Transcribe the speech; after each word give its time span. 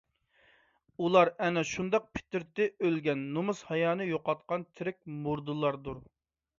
ئۇلار 1.03 1.31
ئەنە 1.47 1.65
شۇنداق 1.73 2.09
پىترىتى 2.17 2.69
ئۆلگەن، 2.79 3.23
نۇمۇس- 3.37 3.63
ھايانى 3.71 4.11
يوقاتقان 4.17 4.69
تىرىك 4.77 5.03
مۇردىلاردۇر. 5.25 6.07